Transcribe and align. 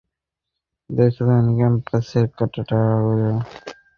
দেখলেন, 0.89 1.45
কম্পাসের 1.57 2.25
কাঁটাও 2.37 2.95
ঘুরে 3.03 3.17
গেল। 3.23 3.37